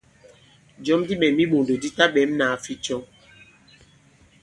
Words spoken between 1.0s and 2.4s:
di ɓɛ̌m i iɓòndò di taɓɛ̌m